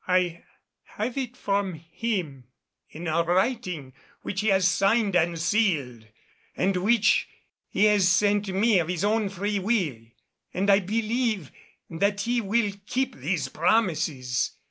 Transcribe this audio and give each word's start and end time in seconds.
I 0.07 0.41
have 0.97 1.15
it 1.15 1.37
from 1.37 1.75
him 1.75 2.45
in 2.89 3.05
a 3.05 3.21
writing 3.21 3.93
which 4.23 4.41
he 4.41 4.47
has 4.47 4.67
signed 4.67 5.15
and 5.15 5.37
sealed, 5.37 6.07
and 6.57 6.75
which 6.77 7.27
he 7.69 7.83
has 7.85 8.07
sent 8.09 8.47
me 8.47 8.79
of 8.79 8.87
his 8.87 9.03
own 9.03 9.29
free 9.29 9.59
will; 9.59 9.99
and 10.55 10.71
I 10.71 10.79
believe 10.79 11.51
that 11.87 12.21
he 12.21 12.41
will 12.41 12.71
keep 12.87 13.13
these 13.15 13.47
promises. 13.49 14.53